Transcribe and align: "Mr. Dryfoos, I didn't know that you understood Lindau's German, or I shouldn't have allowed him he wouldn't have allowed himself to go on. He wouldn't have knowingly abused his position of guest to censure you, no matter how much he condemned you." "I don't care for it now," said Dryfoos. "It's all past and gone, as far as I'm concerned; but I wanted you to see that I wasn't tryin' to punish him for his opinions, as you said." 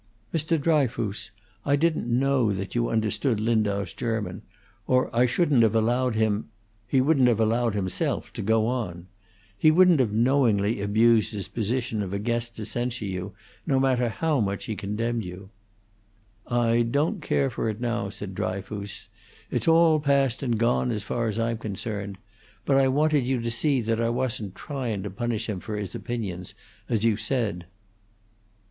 "Mr. 0.33 0.59
Dryfoos, 0.59 1.29
I 1.63 1.75
didn't 1.75 2.07
know 2.07 2.51
that 2.53 2.73
you 2.73 2.89
understood 2.89 3.39
Lindau's 3.39 3.93
German, 3.93 4.41
or 4.87 5.15
I 5.15 5.27
shouldn't 5.27 5.61
have 5.61 5.75
allowed 5.75 6.15
him 6.15 6.49
he 6.87 6.99
wouldn't 6.99 7.27
have 7.27 7.39
allowed 7.39 7.75
himself 7.75 8.33
to 8.33 8.41
go 8.41 8.65
on. 8.65 9.05
He 9.55 9.69
wouldn't 9.69 9.99
have 9.99 10.11
knowingly 10.11 10.81
abused 10.81 11.33
his 11.33 11.47
position 11.47 12.01
of 12.01 12.23
guest 12.23 12.55
to 12.55 12.65
censure 12.65 13.05
you, 13.05 13.33
no 13.67 13.79
matter 13.79 14.09
how 14.09 14.39
much 14.39 14.65
he 14.65 14.75
condemned 14.75 15.23
you." 15.23 15.51
"I 16.47 16.81
don't 16.81 17.21
care 17.21 17.51
for 17.51 17.69
it 17.69 17.79
now," 17.79 18.09
said 18.09 18.33
Dryfoos. 18.33 19.07
"It's 19.51 19.67
all 19.67 19.99
past 19.99 20.41
and 20.41 20.57
gone, 20.57 20.89
as 20.89 21.03
far 21.03 21.27
as 21.27 21.37
I'm 21.37 21.59
concerned; 21.59 22.17
but 22.65 22.75
I 22.75 22.87
wanted 22.87 23.23
you 23.23 23.39
to 23.39 23.51
see 23.51 23.81
that 23.81 24.01
I 24.01 24.09
wasn't 24.09 24.55
tryin' 24.55 25.03
to 25.03 25.11
punish 25.11 25.47
him 25.47 25.59
for 25.59 25.77
his 25.77 25.93
opinions, 25.93 26.55
as 26.89 27.03
you 27.03 27.17
said." 27.17 27.67